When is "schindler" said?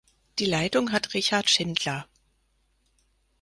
1.47-2.07